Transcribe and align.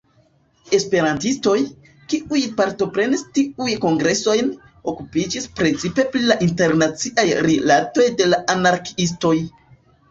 Esperantistoj, 0.75 1.57
kiuj 2.13 2.41
partoprenis 2.61 3.23
tiujn 3.39 3.77
kongresojn, 3.85 4.51
okupiĝis 4.95 5.49
precipe 5.61 6.09
pri 6.17 6.27
la 6.33 6.43
internaciaj 6.51 7.29
rilatoj 7.51 8.13
de 8.23 8.33
la 8.35 8.45
anarkiistoj. 8.59 9.39